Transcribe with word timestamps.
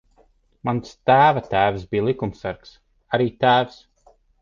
Mans 0.69 0.95
tēva 1.09 1.45
tēvs 1.53 1.85
bija 1.93 2.07
likumsargs. 2.09 2.75
Arī 3.19 3.33
tēvs. 3.47 3.83